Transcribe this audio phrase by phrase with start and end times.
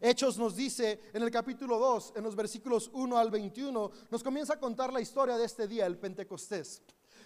[0.00, 4.54] Hechos nos dice en el capítulo 2, en los versículos 1 al 21, nos comienza
[4.54, 6.82] a contar la historia de este día, el Pentecostés.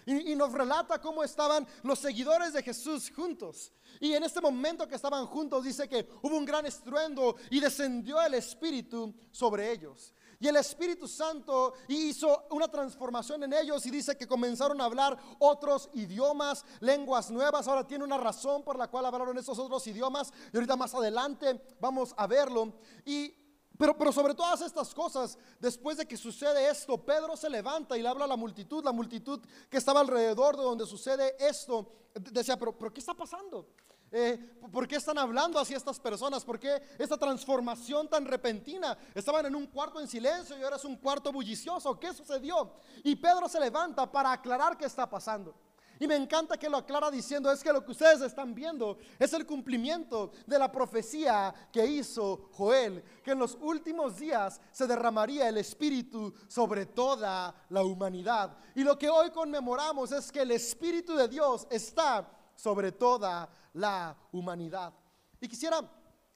[0.07, 3.73] Y, y, nos relata cómo estaban los seguidores de Jesús juntos.
[4.01, 8.21] Y en este momento que estaban juntos dice que hubo un gran estruendo y descendió
[8.23, 10.15] el Espíritu sobre ellos.
[10.41, 15.19] Y el Espíritu Santo hizo una transformación en ellos y dice que comenzaron a hablar
[15.41, 17.67] otros idiomas, lenguas nuevas.
[17.67, 20.33] Ahora tiene una razón por la cual hablaron esos otros idiomas.
[20.53, 22.73] Y ahorita más adelante vamos a verlo.
[23.05, 23.35] Y
[23.79, 28.03] pero, pero, sobre todas estas cosas, después de que sucede esto, Pedro se levanta y
[28.03, 31.89] le habla a la multitud, la multitud que estaba alrededor de donde sucede esto,
[32.33, 33.69] decía, pero, pero ¿qué está pasando?
[34.11, 34.39] Eh,
[34.73, 36.45] ¿Por qué están hablando así estas personas?
[36.45, 38.97] ¿Por qué esta transformación tan repentina?
[39.15, 41.99] Estaban en un cuarto en silencio y ahora es un cuarto bullicioso.
[41.99, 42.73] ¿Qué sucedió?
[43.05, 45.55] Y Pedro se levanta para aclarar qué está pasando.
[46.01, 49.33] Y me encanta que lo aclara diciendo, es que lo que ustedes están viendo es
[49.33, 55.49] el cumplimiento de la profecía que hizo Joel, que en los últimos días se derramaría
[55.49, 58.57] el Espíritu sobre toda la humanidad.
[58.77, 64.17] Y lo que hoy conmemoramos es que el Espíritu de Dios está sobre toda la
[64.33, 64.93] humanidad.
[65.41, 65.81] Y quisiera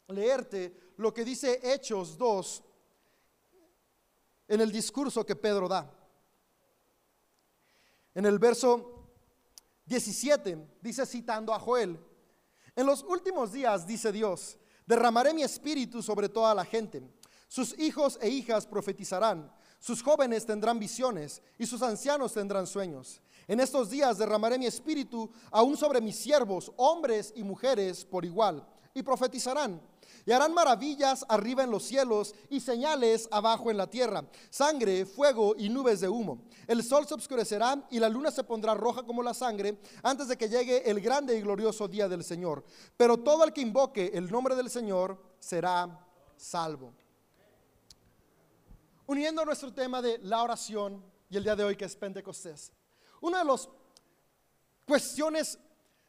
[0.09, 2.63] leerte lo que dice Hechos 2
[4.49, 5.91] en el discurso que Pedro da.
[8.15, 9.09] En el verso
[9.87, 11.99] 17 dice citando a Joel,
[12.75, 17.03] en los últimos días, dice Dios, derramaré mi espíritu sobre toda la gente.
[17.49, 23.21] Sus hijos e hijas profetizarán, sus jóvenes tendrán visiones y sus ancianos tendrán sueños.
[23.49, 28.67] En estos días derramaré mi espíritu aún sobre mis siervos, hombres y mujeres por igual,
[28.95, 29.81] y profetizarán.
[30.25, 35.55] Y harán maravillas arriba en los cielos y señales abajo en la tierra, sangre, fuego
[35.57, 36.45] y nubes de humo.
[36.69, 40.37] El sol se oscurecerá y la luna se pondrá roja como la sangre antes de
[40.37, 42.63] que llegue el grande y glorioso día del Señor.
[42.97, 46.95] Pero todo el que invoque el nombre del Señor será salvo.
[49.07, 52.73] Uniendo nuestro tema de la oración y el día de hoy que es Pentecostés.
[53.23, 53.69] Una de las
[54.85, 55.59] cuestiones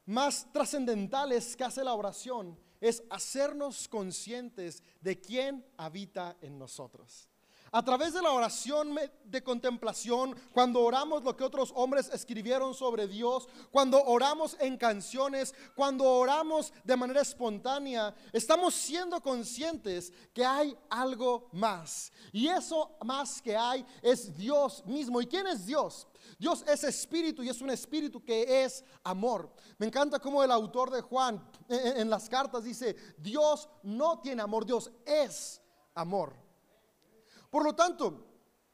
[0.07, 7.29] más trascendentales que hace la oración es hacernos conscientes de quién habita en nosotros.
[7.75, 8.95] A través de la oración
[9.25, 15.55] de contemplación, cuando oramos lo que otros hombres escribieron sobre Dios, cuando oramos en canciones,
[15.75, 22.11] cuando oramos de manera espontánea, estamos siendo conscientes que hay algo más.
[22.31, 25.19] Y eso más que hay es Dios mismo.
[25.19, 26.07] ¿Y quién es Dios?
[26.37, 29.51] Dios es espíritu y es un espíritu que es amor.
[29.79, 34.63] Me encanta como el autor de Juan en, las cartas dice, Dios no tiene amor,
[34.63, 35.59] Dios es
[35.95, 36.52] amor.
[37.53, 38.25] Por lo tanto,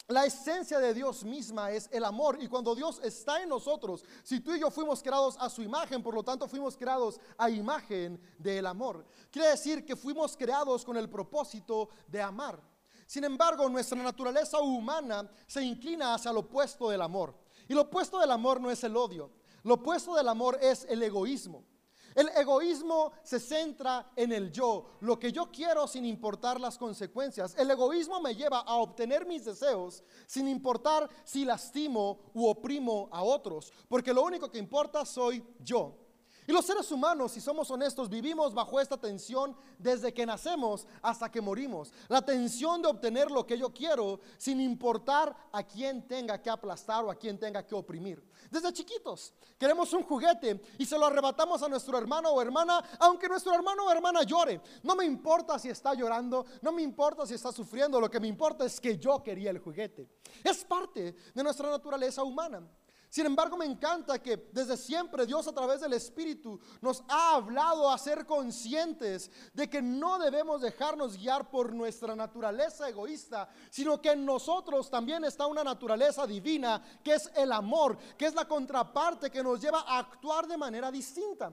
[0.07, 4.39] la esencia de Dios misma es el amor y cuando Dios está en nosotros, si
[4.39, 8.21] tú y yo fuimos creados a su imagen, por lo tanto fuimos creados a imagen
[8.37, 9.05] del amor.
[9.29, 12.57] Quiere decir que fuimos creados con el propósito de amar.
[13.05, 17.35] Sin embargo, nuestra naturaleza humana se inclina hacia lo opuesto del amor.
[17.67, 19.29] Y lo opuesto del amor no es el odio,
[19.63, 21.65] lo opuesto del amor es el egoísmo.
[22.15, 27.55] El egoísmo se centra en el yo, lo que yo quiero sin importar las consecuencias.
[27.57, 33.23] El egoísmo me lleva a obtener mis deseos sin importar si lastimo u oprimo a
[33.23, 36.08] otros, porque lo único que importa soy yo.
[36.49, 41.29] Y los seres humanos, si somos honestos, vivimos bajo esta tensión desde que nacemos hasta
[41.29, 41.93] que morimos.
[42.07, 47.05] La tensión de obtener lo que yo quiero sin importar a quién tenga que aplastar
[47.05, 48.27] o a quién tenga que oprimir.
[48.49, 53.29] Desde chiquitos queremos un juguete y se lo arrebatamos a nuestro hermano o hermana, aunque
[53.29, 54.59] nuestro hermano o hermana llore.
[54.81, 58.27] No me importa si está llorando, no me importa si está sufriendo, lo que me
[58.27, 60.09] importa es que yo quería el juguete.
[60.43, 62.67] Es parte de nuestra naturaleza humana.
[63.09, 67.89] Sin embargo, me encanta que desde siempre Dios a través del Espíritu nos ha hablado
[67.89, 74.11] a ser conscientes de que no debemos dejarnos guiar por nuestra naturaleza egoísta, sino que
[74.11, 79.31] en nosotros también está una naturaleza divina, que es el amor, que es la contraparte
[79.31, 81.51] que nos lleva a actuar de manera distinta.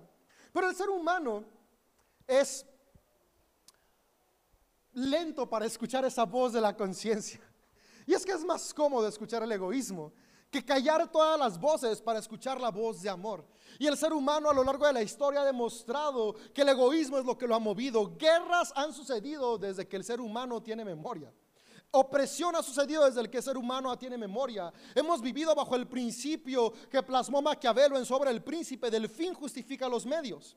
[0.52, 1.42] Pero el ser humano
[2.26, 2.66] es
[4.92, 7.40] lento para escuchar esa voz de la conciencia.
[8.06, 10.12] Y es que es más cómodo escuchar el egoísmo
[10.56, 13.44] que callar todas las voces para escuchar la voz de amor.
[13.78, 17.18] Y el ser humano a lo largo de la historia ha demostrado que el egoísmo
[17.18, 18.16] es lo que lo ha movido.
[18.16, 21.32] Guerras han sucedido desde que el ser humano tiene memoria.
[21.90, 24.72] Opresión ha sucedido desde el que el ser humano tiene memoria.
[24.94, 29.88] Hemos vivido bajo el principio que plasmó Maquiavelo en sobre el príncipe del fin justifica
[29.88, 30.56] los medios.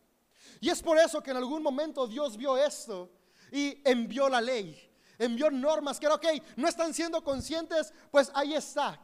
[0.62, 3.10] Y es por eso que en algún momento Dios vio esto
[3.51, 4.78] y envió la ley,
[5.18, 6.25] envió normas que era, ok,
[6.56, 9.00] no están siendo conscientes, pues ahí está,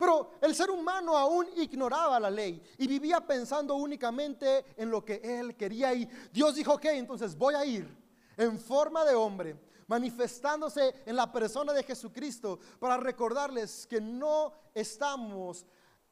[0.00, 5.20] pero el ser humano aún ignoraba la ley y vivía pensando únicamente en lo que
[5.22, 5.92] él quería.
[5.92, 7.86] Y Dios dijo, ok, entonces voy a ir
[8.38, 15.66] en forma de hombre, manifestándose en la persona de Jesucristo para recordarles que no estamos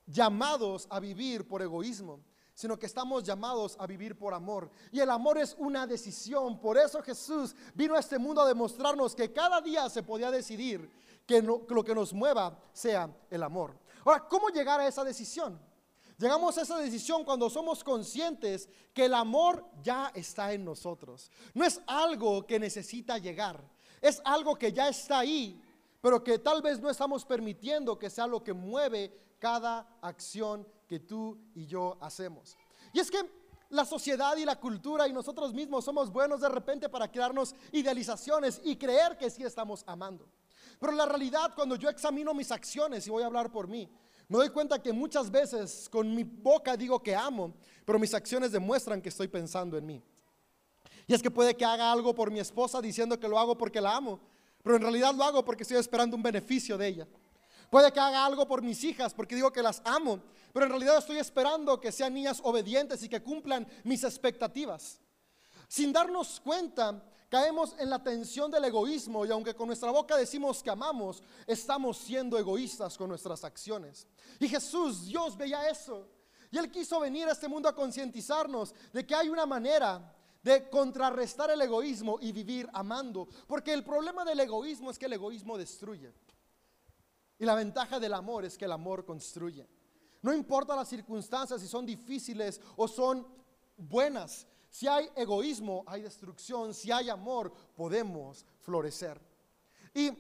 [0.05, 2.21] llamados a vivir por egoísmo,
[2.53, 4.71] sino que estamos llamados a vivir por amor.
[4.93, 6.61] Y el amor es una decisión.
[6.61, 10.91] Por eso Jesús vino a este mundo a demostrarnos que cada día se podía decidir
[11.29, 13.79] que, lo que nos mueva sea el amor.
[14.03, 15.61] Ahora, ¿cómo llegar a esa decisión?
[16.17, 21.31] Llegamos a esa decisión cuando somos conscientes que el amor ya está en nosotros.
[21.53, 23.63] No es algo que necesita llegar,
[24.01, 25.63] es algo que ya está ahí,
[26.01, 30.99] pero que tal vez no estamos permitiendo que sea lo que mueve cada acción que
[30.99, 32.57] tú y yo hacemos.
[32.95, 33.21] Y es que
[33.69, 38.63] la sociedad y la cultura y nosotros mismos somos buenos de repente para crearnos idealizaciones
[38.65, 40.27] y creer que sí estamos amando.
[40.79, 43.89] Pero la realidad, cuando yo examino mis acciones, y voy a hablar por mí,
[44.29, 47.55] me doy cuenta que muchas veces con mi boca digo que amo,
[47.85, 50.03] pero mis acciones demuestran que estoy pensando en mí.
[51.07, 53.81] Y es que puede que haga algo por mi esposa diciendo que lo hago porque
[53.81, 54.21] la amo,
[54.63, 57.09] pero en realidad lo hago porque estoy esperando un beneficio de ella.
[57.71, 60.21] Puede que haga algo por mis hijas porque digo que las amo,
[60.53, 65.01] pero en realidad estoy esperando que sean niñas obedientes y que cumplan mis expectativas.
[65.67, 70.63] Sin darnos cuenta, caemos en la tensión del egoísmo y aunque con nuestra boca decimos
[70.63, 74.07] que amamos, estamos siendo egoístas con nuestras acciones.
[74.39, 76.09] Y Jesús, Dios veía eso.
[76.51, 80.69] Y Él quiso venir a este mundo a concientizarnos de que hay una manera de
[80.71, 83.29] contrarrestar el egoísmo y vivir amando.
[83.47, 86.15] Porque el problema del egoísmo es que el egoísmo destruye.
[87.39, 89.69] Y la ventaja del amor es que el amor construye.
[90.23, 93.27] No importa las circunstancias, si son difíciles o son
[93.77, 94.47] buenas.
[94.69, 96.75] Si hay egoísmo, hay destrucción.
[96.75, 99.21] Si hay amor, podemos florecer.
[99.95, 100.11] Y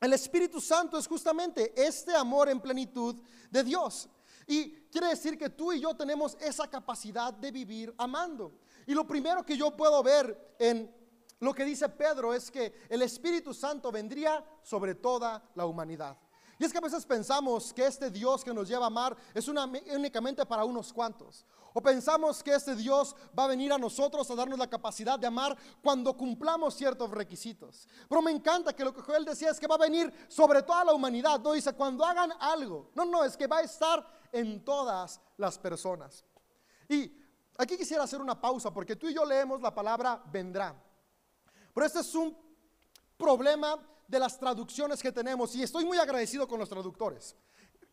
[0.00, 3.16] el Espíritu Santo es justamente este amor en plenitud
[3.50, 4.08] de Dios.
[4.46, 8.52] Y quiere decir que tú y yo tenemos esa capacidad de vivir amando.
[8.86, 10.92] Y lo primero que yo puedo ver en
[11.40, 16.16] lo que dice Pedro es que el Espíritu Santo vendría sobre toda la humanidad.
[16.58, 19.48] Y es que a veces pensamos que este Dios que nos lleva a amar es
[19.48, 21.46] únicamente para unos cuantos.
[21.72, 25.26] O pensamos que este Dios va a venir a nosotros a darnos la capacidad de
[25.26, 27.86] amar cuando cumplamos ciertos requisitos.
[28.08, 30.84] Pero me encanta que lo que Joel decía es que va a venir sobre toda
[30.84, 31.40] la humanidad.
[31.40, 32.90] No dice cuando hagan algo.
[32.94, 36.24] No, no, es que va a estar en todas las personas.
[36.88, 37.12] Y
[37.56, 40.74] aquí quisiera hacer una pausa porque tú y yo leemos la palabra vendrá.
[41.72, 42.36] Pero este es un
[43.16, 43.78] problema
[44.08, 47.36] de las traducciones que tenemos y estoy muy agradecido con los traductores.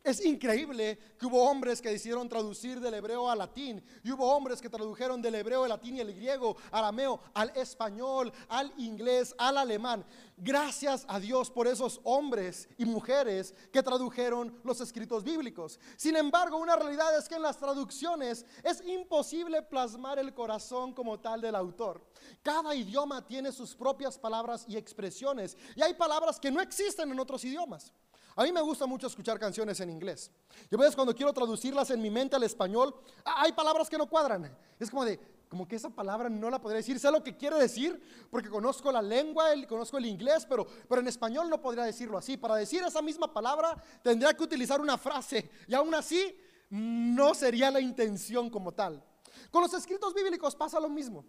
[0.03, 4.61] Es increíble que hubo hombres que decidieron traducir del hebreo al latín y hubo hombres
[4.61, 9.57] que tradujeron del hebreo, al latín y el griego, arameo, al español, al inglés, al
[9.57, 10.05] alemán.
[10.37, 15.77] Gracias a Dios por esos hombres y mujeres que tradujeron los escritos bíblicos.
[15.97, 21.19] Sin embargo, una realidad es que en las traducciones es imposible plasmar el corazón como
[21.19, 22.01] tal del autor.
[22.41, 27.19] Cada idioma tiene sus propias palabras y expresiones y hay palabras que no existen en
[27.19, 27.91] otros idiomas.
[28.37, 30.29] A mí me gusta mucho escuchar canciones en inglés.
[30.69, 32.93] Y a veces cuando quiero traducirlas en mi mente al español,
[33.25, 34.55] hay palabras que no cuadran.
[34.79, 35.19] Es como de,
[35.49, 36.99] como que esa palabra no la podría decir.
[36.99, 37.99] Sé lo que quiere decir
[38.29, 42.37] porque conozco la lengua, conozco el inglés, pero, pero en español no podría decirlo así.
[42.37, 46.39] Para decir esa misma palabra tendría que utilizar una frase y aún así
[46.69, 49.03] no sería la intención como tal.
[49.49, 51.25] Con los escritos bíblicos pasa lo mismo.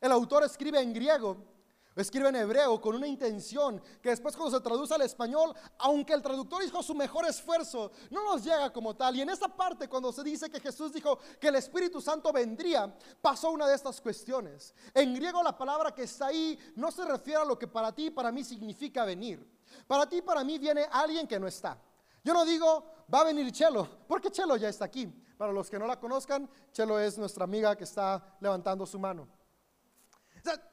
[0.00, 1.38] El autor escribe en griego
[2.00, 6.22] escribe en hebreo con una intención que después cuando se traduce al español, aunque el
[6.22, 9.16] traductor hizo su mejor esfuerzo, no nos llega como tal.
[9.16, 12.96] Y en esta parte, cuando se dice que Jesús dijo que el Espíritu Santo vendría,
[13.20, 14.74] pasó una de estas cuestiones.
[14.94, 18.06] En griego la palabra que está ahí no se refiere a lo que para ti
[18.06, 19.46] y para mí significa venir.
[19.86, 21.78] Para ti y para mí viene alguien que no está.
[22.24, 25.06] Yo no digo, va a venir Chelo, porque Chelo ya está aquí.
[25.36, 29.41] Para los que no la conozcan, Chelo es nuestra amiga que está levantando su mano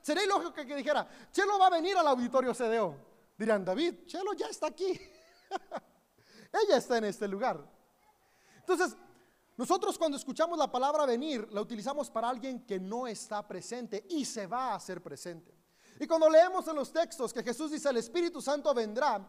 [0.01, 2.95] sería ilógico que, dijera, Chelo va a venir al auditorio CDO.
[3.37, 4.99] Dirán, David, Chelo ya está aquí.
[6.51, 7.63] Ella está en este lugar.
[8.59, 8.95] Entonces,
[9.57, 14.25] nosotros cuando escuchamos la palabra venir, la utilizamos para alguien que no está presente y
[14.25, 15.53] se va a hacer presente.
[15.99, 19.21] Y cuando leemos en los textos que Jesús dice, el Espíritu Santo vendrá,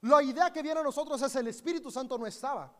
[0.00, 2.74] la idea que viene a nosotros es el Espíritu Santo no estaba.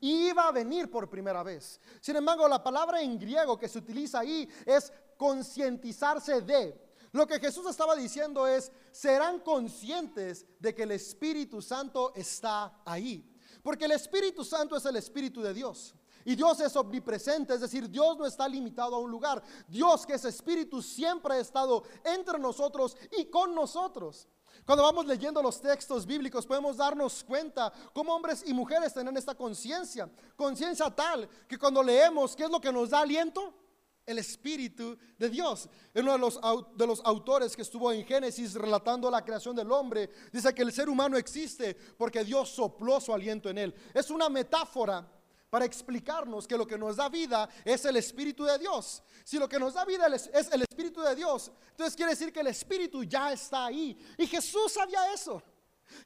[0.00, 1.80] Y iba a venir por primera vez.
[2.00, 4.92] Sin embargo, la palabra en griego que se utiliza ahí es
[5.22, 6.76] concientizarse de.
[7.12, 13.32] Lo que Jesús estaba diciendo es, serán conscientes de que el Espíritu Santo está ahí.
[13.62, 15.94] Porque el Espíritu Santo es el Espíritu de Dios.
[16.24, 19.40] Y Dios es omnipresente, es decir, Dios no está limitado a un lugar.
[19.68, 24.26] Dios que es Espíritu siempre ha estado entre nosotros y con nosotros.
[24.66, 29.36] Cuando vamos leyendo los textos bíblicos podemos darnos cuenta cómo hombres y mujeres tienen esta
[29.36, 33.61] conciencia, conciencia tal que cuando leemos, ¿qué es lo que nos da aliento?
[34.06, 35.68] El Espíritu de Dios.
[35.94, 36.40] Uno de los,
[36.76, 40.72] de los autores que estuvo en Génesis relatando la creación del hombre dice que el
[40.72, 43.74] ser humano existe porque Dios sopló su aliento en él.
[43.94, 45.08] Es una metáfora
[45.50, 49.02] para explicarnos que lo que nos da vida es el Espíritu de Dios.
[49.22, 52.40] Si lo que nos da vida es el Espíritu de Dios, entonces quiere decir que
[52.40, 53.98] el Espíritu ya está ahí.
[54.16, 55.42] Y Jesús sabía eso.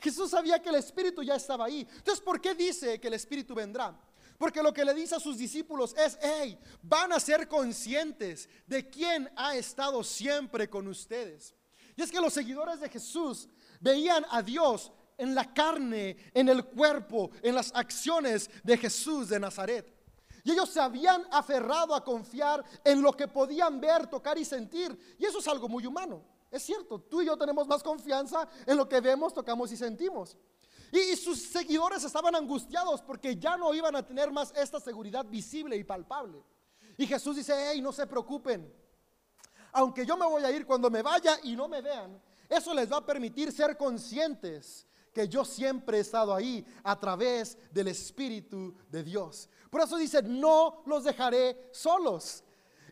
[0.00, 1.86] Jesús sabía que el Espíritu ya estaba ahí.
[1.96, 3.96] Entonces, ¿por qué dice que el Espíritu vendrá?
[4.38, 8.88] Porque lo que le dice a sus discípulos es, hey, van a ser conscientes de
[8.88, 11.54] quién ha estado siempre con ustedes.
[11.96, 13.48] Y es que los seguidores de Jesús
[13.80, 19.40] veían a Dios en la carne, en el cuerpo, en las acciones de Jesús de
[19.40, 19.92] Nazaret.
[20.44, 25.16] Y ellos se habían aferrado a confiar en lo que podían ver, tocar y sentir.
[25.18, 26.22] Y eso es algo muy humano.
[26.50, 30.36] Es cierto, tú y yo tenemos más confianza en lo que vemos, tocamos y sentimos.
[30.92, 35.76] Y, sus seguidores estaban angustiados porque ya no iban a tener más esta seguridad visible
[35.76, 36.42] y palpable.
[36.96, 38.72] Y Jesús dice, hey, no se preocupen.
[39.72, 42.90] Aunque yo me voy a ir cuando me vaya y no me vean, eso les
[42.90, 48.74] va a permitir ser conscientes que yo siempre he estado ahí a través del Espíritu
[48.88, 49.48] de Dios.
[49.70, 52.44] Por eso dice, no los dejaré solos.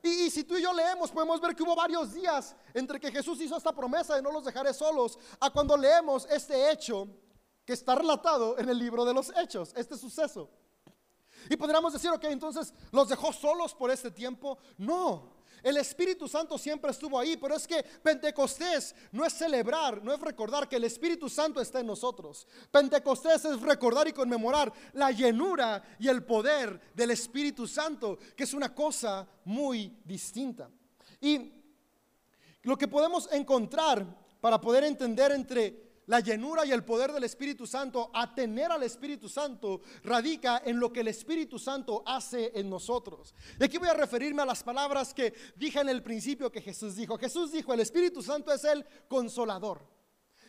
[0.02, 3.10] Y, y, si tú y yo leemos, podemos ver que hubo varios días entre que
[3.10, 7.08] Jesús hizo esta promesa de no los dejaré solos, a cuando leemos este hecho
[7.64, 10.50] que está relatado en el libro de los hechos, este suceso.
[11.48, 14.58] Y podríamos decir, ok, entonces los dejó solos por este tiempo.
[14.78, 20.12] No, el Espíritu Santo siempre estuvo ahí, pero es que Pentecostés no es celebrar, no
[20.12, 22.46] es recordar que el Espíritu Santo está en nosotros.
[22.70, 28.52] Pentecostés es recordar y conmemorar la llenura y el poder del Espíritu Santo, que es
[28.52, 30.70] una cosa muy distinta.
[31.20, 31.52] Y
[32.62, 34.06] lo que podemos encontrar
[34.42, 38.82] para poder entender entre la llenura y el poder del Espíritu Santo, a tener al
[38.82, 43.34] Espíritu Santo, radica en lo que el Espíritu Santo hace en nosotros.
[43.58, 46.96] Y aquí voy a referirme a las palabras que dije en el principio que Jesús
[46.96, 47.18] dijo.
[47.18, 49.94] Jesús dijo, el Espíritu Santo es el consolador.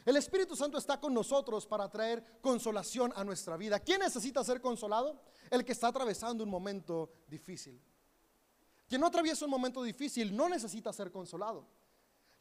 [0.06, 3.80] El Espíritu Santo está con nosotros para traer consolación a nuestra vida.
[3.80, 5.20] ¿Quién necesita ser consolado?
[5.50, 7.82] El que está atravesando un momento difícil.
[8.88, 11.68] Quien no atraviesa un momento difícil no necesita ser consolado.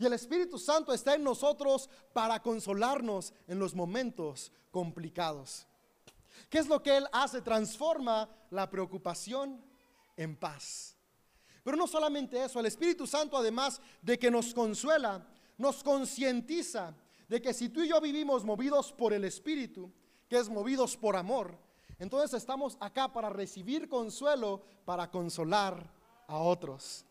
[0.05, 5.67] El Espíritu Santo está en nosotros para consolarnos en los momentos complicados.
[6.49, 7.41] ¿Qué es lo que Él hace?
[7.41, 9.65] Transforma la preocupación
[10.17, 10.97] en paz.
[11.63, 16.95] Pero no solamente eso, el Espíritu Santo además de que nos consuela, nos concientiza
[17.29, 19.91] de que si tú y yo vivimos movidos por el Espíritu,
[20.29, 21.57] que es movidos por amor,
[21.99, 25.91] entonces estamos acá para recibir consuelo, para consolar
[26.27, 27.05] a otros.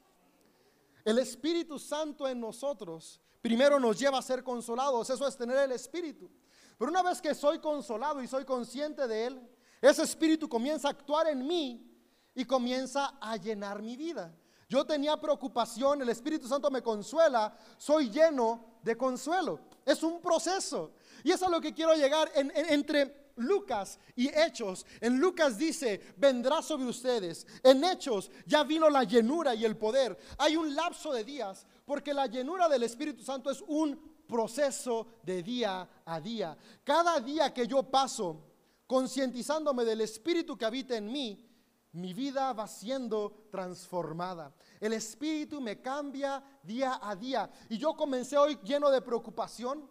[1.03, 5.73] El Espíritu Santo en nosotros primero nos lleva a ser consolados, eso es tener el
[5.73, 6.31] Espíritu.
[6.77, 9.49] Pero una vez que soy consolado y soy consciente de Él,
[9.81, 11.85] ese Espíritu comienza a actuar en mí
[12.33, 14.33] y comienza a llenar mi vida.
[14.69, 19.59] Yo tenía preocupación, el Espíritu Santo me consuela, soy lleno de consuelo.
[19.85, 20.93] Es un proceso.
[21.23, 24.85] Y eso es a lo que quiero llegar entre Lucas y Hechos.
[25.01, 27.45] En Lucas dice, vendrá sobre ustedes.
[27.63, 30.17] En Hechos ya vino la llenura y el poder.
[30.37, 35.43] Hay un lapso de días porque la llenura del Espíritu Santo es un proceso de
[35.43, 36.57] día a día.
[36.83, 38.41] Cada día que yo paso
[38.87, 41.49] concientizándome del Espíritu que habita en mí,
[41.93, 44.53] mi vida va siendo transformada.
[44.79, 47.49] El Espíritu me cambia día a día.
[47.69, 49.87] Y yo comencé hoy lleno de preocupación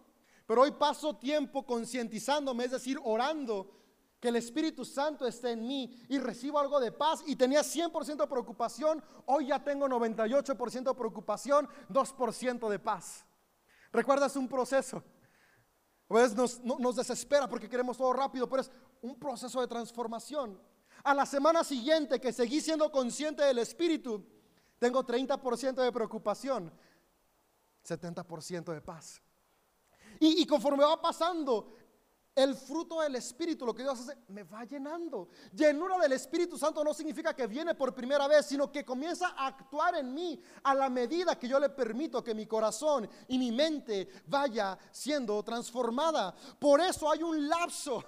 [0.53, 3.71] pero hoy paso tiempo concientizándome, es decir, orando
[4.21, 8.17] que el Espíritu Santo esté en mí y recibo algo de paz y tenía 100%
[8.17, 13.25] de preocupación, hoy ya tengo 98% de preocupación, 2% de paz.
[13.95, 15.03] ¿Recuerdas un proceso?
[16.07, 20.61] Pues nos, nos desespera porque queremos todo rápido, pero es un proceso de transformación.
[21.03, 24.23] A la semana siguiente que seguí siendo consciente del Espíritu,
[24.79, 26.71] tengo 30% de preocupación,
[27.83, 29.23] 70% de paz.
[30.25, 31.75] Y, conforme va pasando
[32.33, 35.29] el fruto del Espíritu, lo que Dios hace, me va llenando.
[35.53, 39.49] Llenura del Espíritu Santo no significa que viene por primera vez, sino que comienza a
[39.49, 43.51] actuar en mí a la medida que yo le permito que mi corazón y mi
[43.51, 46.33] mente vaya siendo transformada.
[46.57, 48.05] Por eso hay un lapso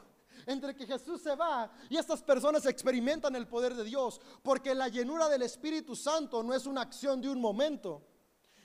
[0.47, 4.87] entre que Jesús se va y estas personas experimentan el poder de Dios, porque la
[4.87, 8.14] llenura del Espíritu Santo no es una acción de un momento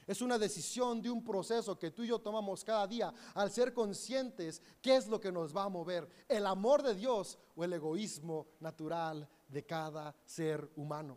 [0.10, 3.76] es una decisión de un proceso que tú y yo tomamos cada día al ser
[3.76, 7.74] conscientes qué es lo que nos va a mover, el amor de Dios o el
[7.74, 11.16] egoísmo natural de cada ser humano.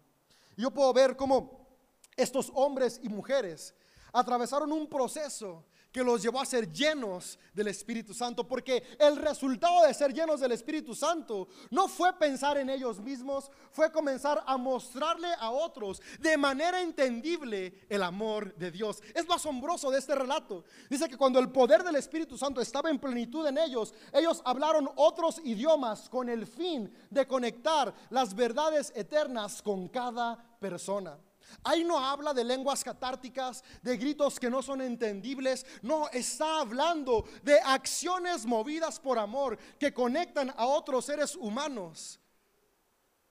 [0.59, 1.69] Yo puedo ver cómo
[2.15, 3.75] estos hombres y mujeres
[4.13, 9.87] atravesaron un proceso que los llevó a ser llenos del Espíritu Santo, porque el resultado
[9.87, 14.57] de ser llenos del Espíritu Santo no fue pensar en ellos mismos, fue comenzar a
[14.57, 19.03] mostrarle a otros de manera entendible el amor de Dios.
[19.15, 20.65] Es lo asombroso de este relato.
[20.89, 24.89] Dice que cuando el poder del Espíritu Santo estaba en plenitud en ellos, ellos hablaron
[24.97, 31.19] otros idiomas con el fin de conectar las verdades eternas con cada persona.
[31.65, 35.65] Ahí no habla de lenguas catárticas, de gritos que no son entendibles.
[35.83, 42.21] No, está hablando de acciones movidas por amor que conectan a otros seres humanos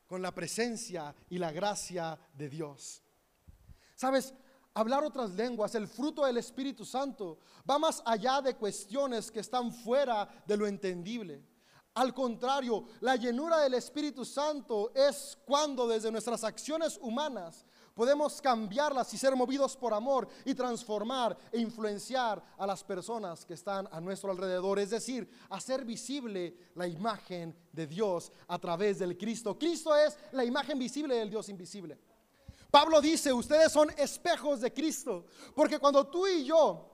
[0.08, 3.02] con la presencia y la gracia de Dios.
[3.96, 4.34] Sabes,
[4.74, 7.40] hablar otras lenguas, el fruto del Espíritu Santo,
[7.70, 11.46] va más allá de cuestiones que están fuera de lo entendible.
[11.94, 19.14] Al contrario, la llenura del Espíritu Santo es cuando desde nuestras acciones humanas podemos cambiarlas
[19.14, 24.00] y ser movidos por amor y transformar e influenciar a las personas que están a
[24.00, 24.80] nuestro alrededor.
[24.80, 29.58] Es decir, hacer visible la imagen de Dios a través del Cristo.
[29.58, 31.98] Cristo es la imagen visible del Dios invisible.
[32.70, 36.91] Pablo dice, ustedes son espejos de Cristo, porque cuando tú y yo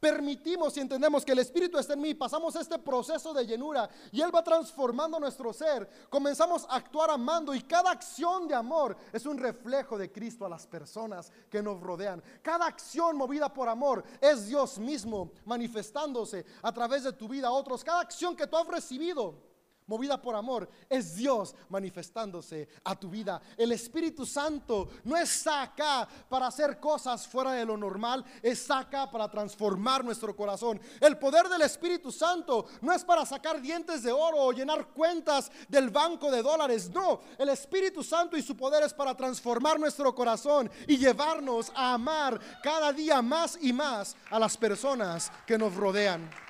[0.00, 4.20] permitimos y entendemos que el Espíritu está en mí, pasamos este proceso de llenura y
[4.20, 9.26] Él va transformando nuestro ser, comenzamos a actuar amando y cada acción de amor es
[9.26, 12.22] un reflejo de Cristo a las personas que nos rodean.
[12.42, 17.52] Cada acción movida por amor es Dios mismo manifestándose a través de tu vida a
[17.52, 17.82] otros.
[17.82, 19.48] Cada acción que tú has recibido
[19.88, 23.42] movida por amor, es Dios manifestándose a tu vida.
[23.56, 29.10] El Espíritu Santo no está acá para hacer cosas fuera de lo normal, está acá
[29.10, 30.80] para transformar nuestro corazón.
[31.00, 35.50] El poder del Espíritu Santo no es para sacar dientes de oro o llenar cuentas
[35.68, 40.14] del banco de dólares, no, el Espíritu Santo y su poder es para transformar nuestro
[40.14, 45.74] corazón y llevarnos a amar cada día más y más a las personas que nos
[45.74, 46.47] rodean.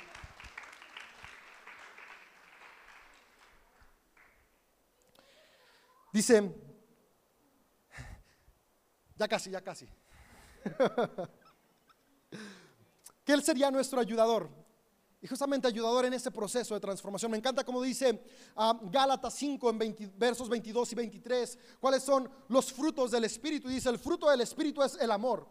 [6.19, 6.53] Dice,
[9.15, 9.87] ya casi, ya casi,
[13.25, 14.51] que Él sería nuestro ayudador.
[15.23, 17.31] Y justamente ayudador en ese proceso de transformación.
[17.31, 18.21] Me encanta como dice
[18.57, 23.71] uh, Gálatas 5 en versos 22 y 23, cuáles son los frutos del Espíritu.
[23.71, 25.47] Y dice, el fruto del Espíritu es el amor.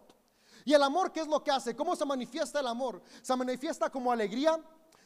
[0.66, 1.78] ¿Y el amor qué es lo que hace?
[1.78, 3.02] ¿Cómo se manifiesta el amor?
[3.22, 4.60] Se manifiesta como alegría,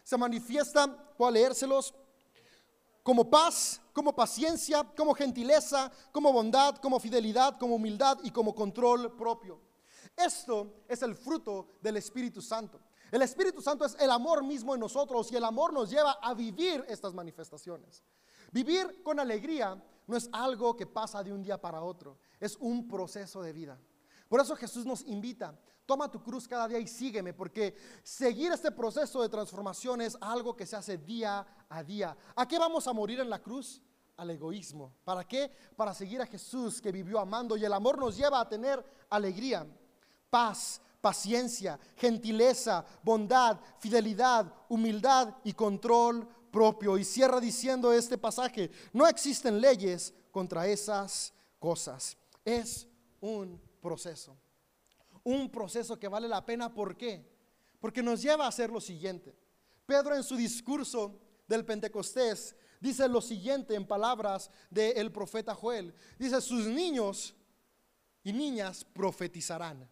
[0.03, 1.93] se manifiesta, puedo leérselos,
[3.03, 9.15] como paz, como paciencia, como gentileza, como bondad, como fidelidad, como humildad y como control
[9.15, 9.59] propio.
[10.15, 12.79] Esto es el fruto del Espíritu Santo.
[13.11, 16.33] El Espíritu Santo es el amor mismo en nosotros y el amor nos lleva a
[16.33, 18.03] vivir estas manifestaciones.
[18.51, 22.87] Vivir con alegría no es algo que pasa de un día para otro, es un
[22.87, 23.79] proceso de vida.
[24.27, 25.59] Por eso Jesús nos invita
[25.91, 30.55] Toma tu cruz cada día y sígueme, porque seguir este proceso de transformación es algo
[30.55, 32.15] que se hace día a día.
[32.33, 33.81] ¿A qué vamos a morir en la cruz?
[34.15, 34.93] Al egoísmo.
[35.03, 35.51] ¿Para qué?
[35.75, 39.67] Para seguir a Jesús que vivió amando y el amor nos lleva a tener alegría,
[40.29, 46.97] paz, paciencia, gentileza, bondad, fidelidad, humildad y control propio.
[46.97, 52.15] Y cierra diciendo este pasaje, no existen leyes contra esas cosas.
[52.45, 52.87] Es
[53.19, 54.37] un proceso
[55.23, 56.73] un proceso que vale la pena.
[56.73, 57.25] ¿Por qué?
[57.79, 59.35] Porque nos lleva a hacer lo siguiente.
[59.85, 65.93] Pedro en su discurso del Pentecostés dice lo siguiente en palabras del profeta Joel.
[66.17, 67.35] Dice, sus niños
[68.23, 69.89] y niñas profetizarán.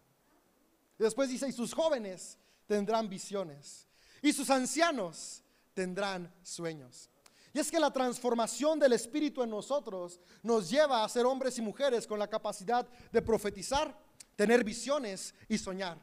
[0.98, 3.88] Después dice, y sus jóvenes tendrán visiones.
[4.22, 7.08] Y sus ancianos tendrán sueños.
[7.52, 11.62] Y es que la transformación del Espíritu en nosotros nos lleva a ser hombres y
[11.62, 13.96] mujeres con la capacidad de profetizar,
[14.40, 15.98] tener visiones y soñar.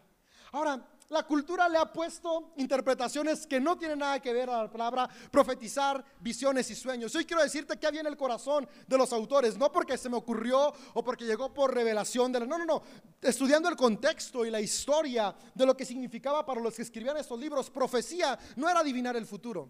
[0.51, 4.69] Ahora, la cultura le ha puesto interpretaciones que no tienen nada que ver a la
[4.69, 7.15] palabra profetizar, visiones y sueños.
[7.15, 10.17] Hoy quiero decirte que había en el corazón de los autores, no porque se me
[10.17, 12.45] ocurrió o porque llegó por revelación de la...
[12.45, 12.83] No, no, no.
[13.23, 17.39] Estudiando el contexto y la historia de lo que significaba para los que escribían estos
[17.39, 19.67] libros, profecía no era adivinar el futuro,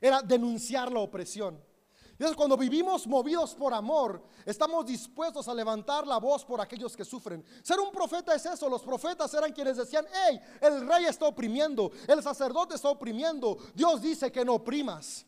[0.00, 1.62] era denunciar la opresión.
[2.20, 7.02] Entonces, cuando vivimos movidos por amor, estamos dispuestos a levantar la voz por aquellos que
[7.02, 7.42] sufren.
[7.62, 8.68] Ser un profeta es eso.
[8.68, 13.56] Los profetas eran quienes decían, hey, el rey está oprimiendo, el sacerdote está oprimiendo.
[13.72, 15.24] Dios dice que no oprimas.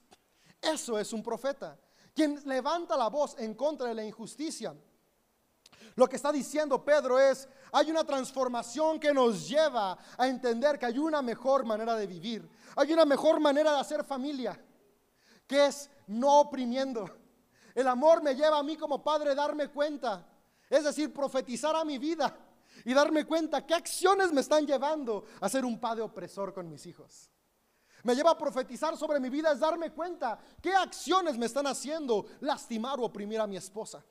[0.60, 1.78] Eso es un profeta.
[2.14, 4.76] Quien levanta la voz en contra de la injusticia.
[5.94, 10.84] Lo que está diciendo Pedro es, hay una transformación que nos lleva a entender que
[10.84, 12.46] hay una mejor manera de vivir.
[12.76, 14.62] Hay una mejor manera de hacer familia,
[15.52, 17.04] que es no oprimiendo.
[17.74, 20.26] El amor me lleva a mí como padre darme cuenta,
[20.70, 22.34] es decir, profetizar a mi vida
[22.86, 26.86] y darme cuenta qué acciones me están llevando a ser un padre opresor con mis
[26.86, 27.28] hijos.
[28.02, 32.24] Me lleva a profetizar sobre mi vida es darme cuenta qué acciones me están haciendo
[32.40, 34.02] lastimar o oprimir a mi esposa.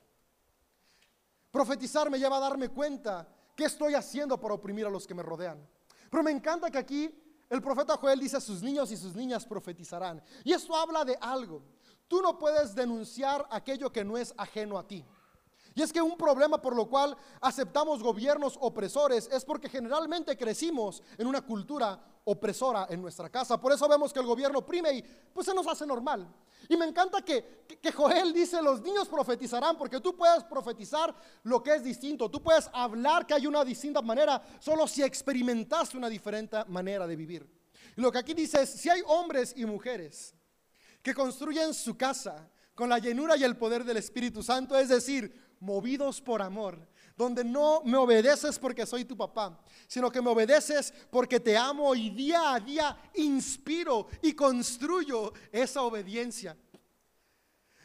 [1.50, 3.26] Profetizar me lleva a darme cuenta
[3.56, 5.68] qué estoy haciendo para oprimir a los que me rodean.
[6.08, 7.21] Pero me encanta que aquí
[7.52, 10.22] el profeta Joel dice, sus niños y sus niñas profetizarán.
[10.42, 11.62] Y esto habla de algo.
[12.08, 15.04] Tú no puedes denunciar aquello que no es ajeno a ti.
[15.74, 21.02] Y es que un problema por lo cual aceptamos gobiernos opresores es porque generalmente crecimos
[21.16, 23.60] en una cultura opresora en nuestra casa.
[23.60, 26.28] Por eso vemos que el gobierno oprime y pues se nos hace normal.
[26.68, 31.62] Y me encanta que, que, Joel dice, los niños profetizarán, porque tú puedes profetizar lo
[31.62, 36.08] que es distinto, tú puedes hablar que hay una distinta manera, solo si experimentaste una
[36.08, 37.62] diferente manera de vivir.
[37.96, 40.34] Y lo que aquí dice es, si hay hombres y mujeres
[41.02, 45.54] que construyen su casa con la llenura y el poder del Espíritu Santo, es decir,
[45.60, 50.92] movidos por amor, donde no me obedeces porque soy tu papá, sino que me obedeces
[51.10, 56.56] porque te amo y día a día inspiro y construyo esa obediencia.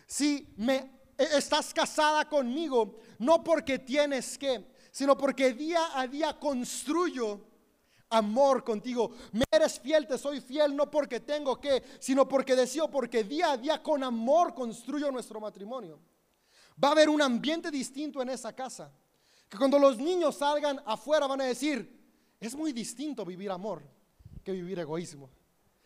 [0.07, 6.39] Si me e, estás casada conmigo, no porque tienes que, sino porque día a día
[6.39, 7.41] construyo
[8.09, 9.11] amor contigo.
[9.31, 13.51] Me eres fiel, te soy fiel, no porque tengo que, sino porque deseo, porque día
[13.51, 15.99] a día con amor construyo nuestro matrimonio.
[16.83, 18.91] Va a haber un ambiente distinto en esa casa.
[19.49, 21.97] Que cuando los niños salgan afuera van a decir,
[22.39, 23.81] es muy distinto vivir amor
[24.43, 25.29] que vivir egoísmo.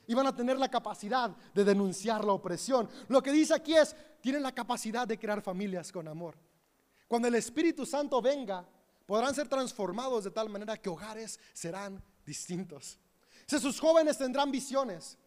[0.07, 2.89] Y van a tener la capacidad de denunciar la opresión.
[3.07, 6.35] Lo que dice aquí es, tienen la capacidad de crear familias con amor.
[7.07, 8.67] Cuando el Espíritu Santo venga,
[9.05, 12.97] podrán ser transformados de tal manera que hogares serán distintos.
[13.45, 15.17] Si sus jóvenes tendrán visiones,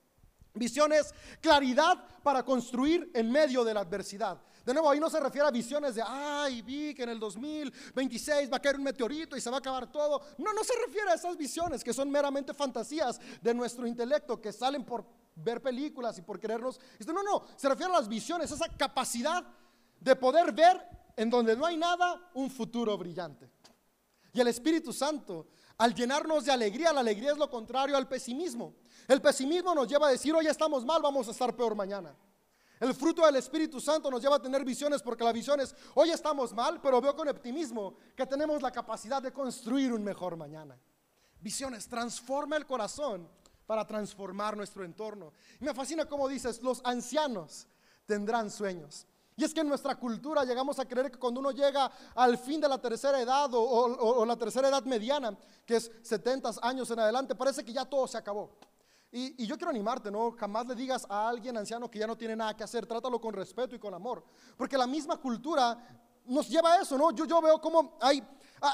[0.54, 4.40] visiones, claridad para construir en medio de la adversidad.
[4.64, 8.50] De nuevo, ahí no se refiere a visiones de, ay, vi que en el 2026
[8.50, 10.22] va a caer un meteorito y se va a acabar todo.
[10.38, 14.50] No, no se refiere a esas visiones que son meramente fantasías de nuestro intelecto, que
[14.50, 16.80] salen por ver películas y por querernos.
[17.06, 19.44] No, no, se refiere a las visiones, esa capacidad
[20.00, 20.80] de poder ver
[21.14, 23.50] en donde no hay nada un futuro brillante.
[24.32, 25.46] Y el Espíritu Santo,
[25.78, 28.74] al llenarnos de alegría, la alegría es lo contrario al pesimismo.
[29.08, 32.14] El pesimismo nos lleva a decir, hoy estamos mal, vamos a estar peor mañana.
[32.80, 36.10] El fruto del Espíritu Santo nos lleva a tener visiones porque la visión es, hoy
[36.10, 40.78] estamos mal, pero veo con optimismo que tenemos la capacidad de construir un mejor mañana.
[41.40, 43.28] Visiones, transforma el corazón
[43.66, 45.32] para transformar nuestro entorno.
[45.60, 47.66] Me fascina cómo dices, los ancianos
[48.06, 49.06] tendrán sueños.
[49.36, 52.60] Y es que en nuestra cultura llegamos a creer que cuando uno llega al fin
[52.60, 57.34] de la tercera edad o, la tercera edad mediana, que es 70 años en adelante,
[57.34, 58.56] parece que ya todo se acabó.
[59.10, 60.32] Y, yo quiero animarte, ¿no?
[60.32, 63.32] Jamás le digas a alguien anciano que ya no tiene nada que hacer, trátalo con
[63.34, 64.24] respeto y con amor.
[64.56, 65.78] Porque la misma cultura
[66.26, 67.10] nos lleva a eso, ¿no?
[67.12, 68.22] Yo, yo veo como hay,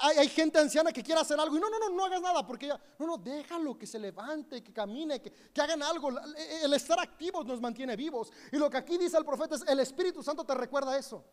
[0.03, 2.69] hay, gente anciana que quiere hacer algo y no, no, no, no hagas nada, porque
[2.69, 6.11] ya, no, no, déjalo que se levante, que camine, que, que hagan algo.
[6.63, 8.33] El estar activos nos mantiene vivos.
[8.53, 11.25] Y lo que aquí dice el profeta es, el Espíritu Santo te recuerda eso,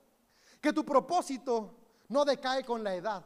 [0.60, 1.76] que tu propósito
[2.10, 3.26] no decae con la edad.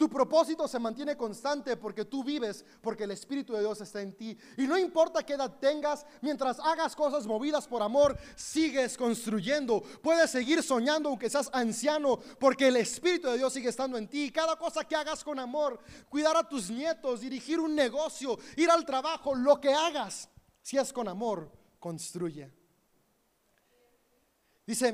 [0.00, 4.16] Tu propósito se mantiene constante porque tú vives, porque el Espíritu de Dios está en
[4.16, 4.34] ti.
[4.56, 9.82] Y no importa qué edad tengas, mientras hagas cosas movidas por amor, sigues construyendo.
[10.02, 14.32] Puedes seguir soñando aunque seas anciano, porque el Espíritu de Dios sigue estando en ti.
[14.32, 18.86] Cada cosa que hagas con amor, cuidar a tus nietos, dirigir un negocio, ir al
[18.86, 20.30] trabajo, lo que hagas,
[20.62, 22.50] si es con amor, construye.
[24.66, 24.88] Dice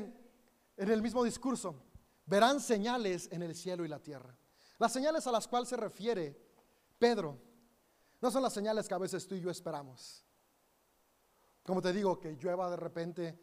[0.75, 1.81] en el mismo discurso,
[2.25, 4.37] verán señales en el cielo y la tierra.
[4.79, 6.47] Las señales a las cuales se refiere
[6.97, 7.37] Pedro
[8.21, 10.25] no son las señales que a veces tú y yo esperamos.
[11.63, 13.39] Como te digo, que llueva de repente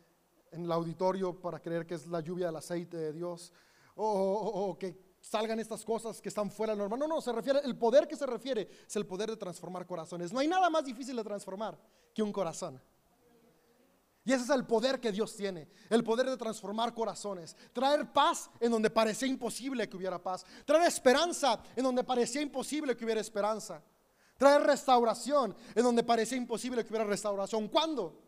[0.51, 3.53] en el auditorio para creer que es la lluvia del aceite de Dios,
[3.97, 6.99] o, que salgan estas cosas que están fuera de normal.
[6.99, 10.33] No, no, se refiere, el poder que se refiere es el poder de transformar corazones.
[10.33, 11.79] No hay nada más difícil de transformar
[12.13, 12.81] que un corazón.
[14.25, 18.51] Y ese es el poder que Dios tiene, el poder de transformar corazones, traer paz
[18.59, 23.21] en donde parecía imposible que hubiera paz, traer esperanza en donde parecía imposible que hubiera
[23.21, 23.83] esperanza,
[24.39, 27.69] traer restauración en donde parecía imposible que hubiera restauración.
[27.69, 28.19] ¿Cuándo?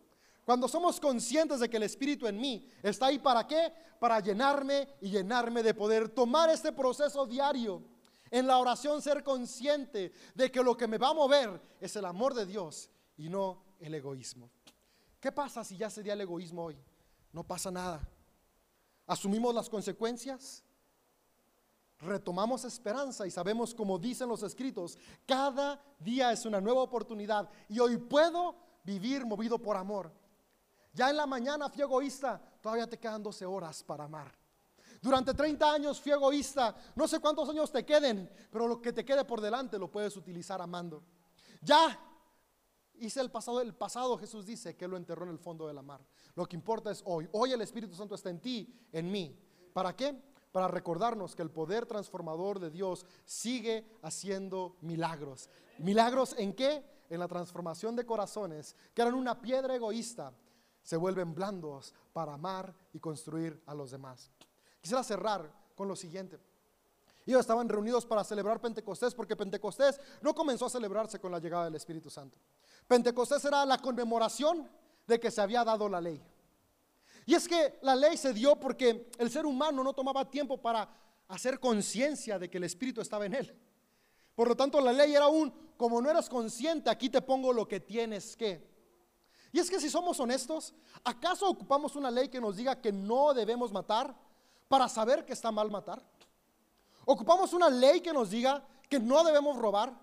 [0.45, 3.73] Cuando somos conscientes de que el Espíritu en mí está ahí para qué?
[3.99, 7.83] Para llenarme y llenarme de poder, tomar este proceso diario.
[8.31, 12.05] En la oración ser consciente de que lo que me va a mover es el
[12.05, 14.51] amor de Dios y no el egoísmo.
[15.27, 16.79] ¿Qué pasa si ya sería el egoísmo hoy?
[17.33, 18.01] No pasa nada.
[19.09, 20.63] Asumimos las consecuencias,
[21.99, 27.81] retomamos esperanza y sabemos, como dicen los escritos, cada día es una nueva oportunidad y
[27.81, 30.13] hoy puedo vivir movido por amor.
[30.93, 34.33] Ya en la mañana fui egoísta, todavía te quedan 12 horas para amar.
[35.03, 36.73] Durante 30 años fui egoísta.
[36.95, 40.17] No sé cuántos años te queden, pero lo que te quede por delante lo puedes
[40.17, 41.03] utilizar amando.
[41.63, 41.99] Ya
[43.01, 43.61] hice el pasado.
[43.61, 46.05] El pasado Jesús dice que lo enterró en el fondo de la mar.
[46.35, 47.29] Lo que importa es hoy.
[47.33, 49.39] Hoy el Espíritu Santo está en ti, en mí.
[49.73, 50.21] ¿Para qué?
[50.53, 55.51] Para recordarnos que el poder transformador de Dios sigue haciendo milagros.
[55.79, 56.85] ¿Milagros en qué?
[57.09, 60.33] En la transformación de corazones que eran una piedra egoísta,
[60.83, 64.31] se vuelven blandos para amar y construir a los demás.
[64.81, 66.39] Quisiera cerrar con lo siguiente.
[67.27, 71.65] Ellos estaban reunidos para celebrar Pentecostés porque Pentecostés no comenzó a celebrarse con la llegada
[71.65, 72.39] del Espíritu Santo.
[72.87, 74.71] Pentecostés era la conmemoración
[75.07, 76.23] de que se había dado la ley.
[77.27, 80.89] Y es que la ley se dio porque el ser humano no tomaba tiempo para
[81.27, 83.61] hacer conciencia de que el Espíritu estaba en él.
[84.37, 87.67] Por lo tanto, la ley era un, como no eras consciente, aquí te pongo lo
[87.67, 88.65] que tienes que.
[89.51, 93.35] Y es que si somos honestos, ¿acaso ocupamos una ley que nos diga que no
[93.35, 94.15] debemos matar
[94.69, 96.03] para saber que está mal matar?
[97.09, 99.97] ¿Ocupamos una ley que nos diga que no debemos robar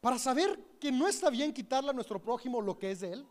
[0.00, 3.26] para saber que no está bien quitarle a nuestro prójimo lo que es de él?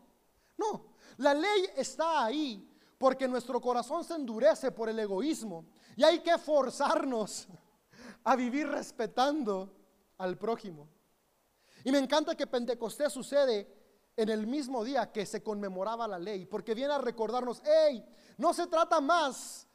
[0.58, 6.18] No, la ley está ahí porque nuestro corazón se endurece por el egoísmo y hay
[6.18, 7.46] que forzarnos
[8.24, 9.72] a vivir respetando
[10.18, 10.88] al prójimo.
[11.84, 13.72] Y me encanta que Pentecostés sucede
[14.16, 18.04] en el mismo día que se conmemoraba la ley, porque viene a recordarnos, hey,
[18.36, 19.68] no se trata más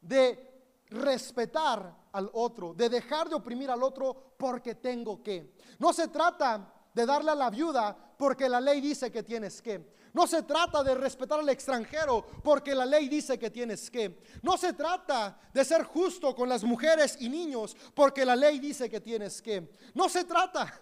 [0.00, 0.49] de
[0.90, 5.54] respetar al otro, de dejar de oprimir al otro porque tengo que.
[5.78, 9.98] No se trata de darle a la viuda porque la ley dice que tienes que.
[10.12, 14.20] No se trata de respetar al extranjero porque la ley dice que tienes que.
[14.42, 18.90] No se trata de ser justo con las mujeres y niños porque la ley dice
[18.90, 19.72] que tienes que.
[19.94, 20.72] No se trata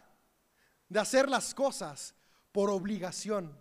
[0.88, 2.14] de hacer las cosas
[2.52, 3.56] por obligación.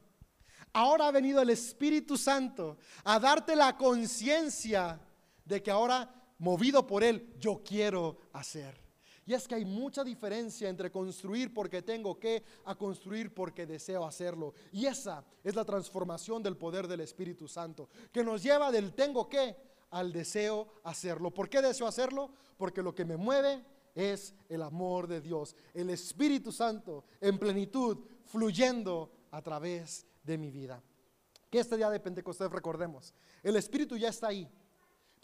[0.73, 4.99] Ahora ha venido el Espíritu Santo a darte la conciencia
[5.43, 8.87] de que ahora, movido por Él, yo quiero hacer.
[9.27, 14.05] Y es que hay mucha diferencia entre construir porque tengo que a construir porque deseo
[14.05, 14.53] hacerlo.
[14.71, 19.27] Y esa es la transformación del poder del Espíritu Santo, que nos lleva del tengo
[19.27, 19.57] que
[19.89, 21.33] al deseo hacerlo.
[21.33, 22.31] ¿Por qué deseo hacerlo?
[22.57, 27.97] Porque lo que me mueve es el amor de Dios, el Espíritu Santo en plenitud,
[28.25, 30.81] fluyendo a través de mi vida.
[31.49, 34.49] Que este día de Pentecostés recordemos, el Espíritu ya está ahí.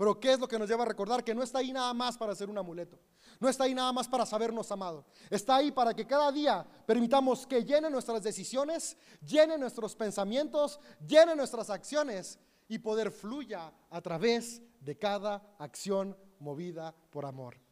[0.04, 1.24] Pero ¿qué es lo que nos lleva a recordar?
[1.24, 3.00] Que no está ahí nada más para ser un amuleto.
[3.40, 5.06] No está ahí nada más para sabernos amado.
[5.30, 11.38] Está ahí para que cada día permitamos que llene nuestras decisiones, llene nuestros pensamientos, llene
[11.38, 12.38] nuestras acciones
[12.68, 17.63] y poder fluya a través de cada acción movida por amor.